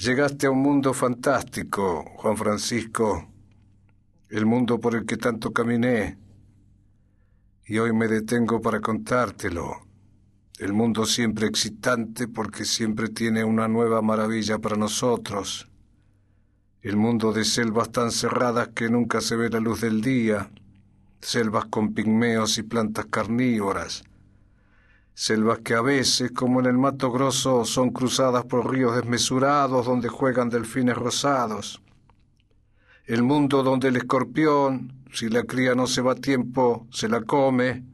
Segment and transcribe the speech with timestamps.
[0.00, 3.28] Llegaste a un mundo fantástico, Juan Francisco,
[4.30, 6.16] el mundo por el que tanto caminé,
[7.66, 9.86] y hoy me detengo para contártelo.
[10.58, 15.68] El mundo siempre excitante porque siempre tiene una nueva maravilla para nosotros.
[16.80, 20.50] El mundo de selvas tan cerradas que nunca se ve la luz del día,
[21.20, 24.04] selvas con pigmeos y plantas carnívoras,
[25.14, 30.08] selvas que a veces, como en el Mato Grosso, son cruzadas por ríos desmesurados donde
[30.08, 31.82] juegan delfines rosados.
[33.04, 37.22] El mundo donde el escorpión, si la cría no se va a tiempo, se la
[37.22, 37.84] come,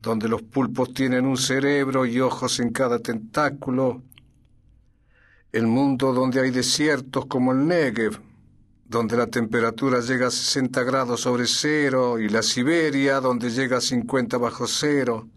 [0.00, 4.02] donde los pulpos tienen un cerebro y ojos en cada tentáculo,
[5.52, 8.20] el mundo donde hay desiertos como el Negev,
[8.86, 13.80] donde la temperatura llega a 60 grados sobre cero, y la Siberia, donde llega a
[13.80, 15.28] 50 bajo cero,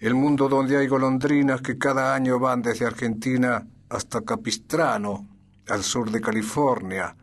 [0.00, 5.28] el mundo donde hay golondrinas que cada año van desde Argentina hasta Capistrano,
[5.68, 7.14] al sur de California,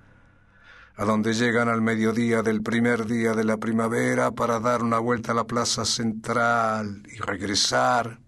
[0.95, 5.32] a donde llegan al mediodía del primer día de la primavera para dar una vuelta
[5.32, 8.20] a la plaza central y regresar,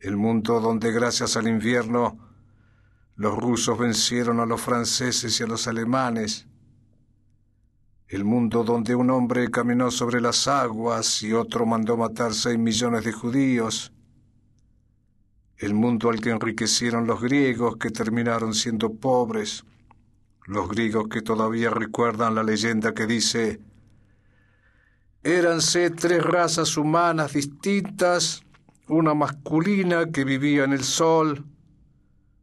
[0.00, 2.18] el mundo donde gracias al invierno
[3.14, 6.46] los rusos vencieron a los franceses y a los alemanes,
[8.08, 13.04] el mundo donde un hombre caminó sobre las aguas y otro mandó matar seis millones
[13.04, 13.92] de judíos,
[15.58, 19.64] el mundo al que enriquecieron los griegos que terminaron siendo pobres,
[20.46, 23.60] los griegos que todavía recuerdan la leyenda que dice,
[25.22, 28.42] éranse tres razas humanas distintas,
[28.88, 31.44] una masculina que vivía en el sol,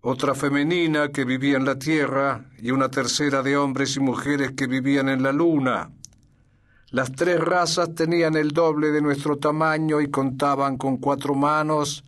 [0.07, 4.67] otra femenina que vivía en la tierra y una tercera de hombres y mujeres que
[4.67, 5.89] vivían en la luna.
[6.91, 12.03] Las tres razas tenían el doble de nuestro tamaño y contaban con cuatro manos,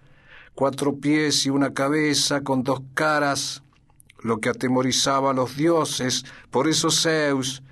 [0.54, 3.64] cuatro pies y una cabeza con dos caras,
[4.22, 7.64] lo que atemorizaba a los dioses, por eso Zeus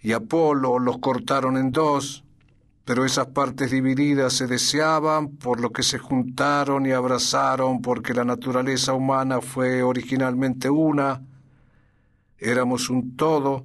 [0.00, 2.24] y Apolo los cortaron en dos,
[2.84, 8.24] pero esas partes divididas se deseaban, por lo que se juntaron y abrazaron, porque la
[8.24, 11.22] naturaleza humana fue originalmente una,
[12.38, 13.64] éramos un todo,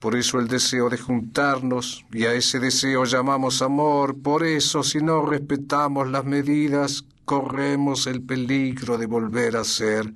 [0.00, 4.98] por eso el deseo de juntarnos, y a ese deseo llamamos amor, por eso si
[4.98, 10.12] no respetamos las medidas, corremos el peligro de volver a ser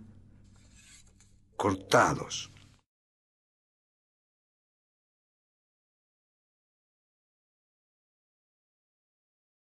[1.57, 2.51] cortados.